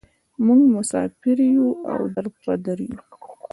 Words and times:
موږ 0.45 0.61
مسافر 0.75 1.37
یوو 1.53 1.71
او 1.91 2.01
در 2.13 2.25
په 2.41 2.51
در 2.65 2.79
یوو. 2.89 3.05